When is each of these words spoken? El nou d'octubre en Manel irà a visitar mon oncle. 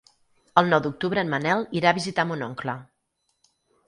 El 0.61 0.69
nou 0.69 0.79
d'octubre 0.85 1.23
en 1.25 1.29
Manel 1.33 1.61
irà 1.79 1.91
a 1.91 1.97
visitar 1.97 2.25
mon 2.31 2.41
oncle. 2.47 2.75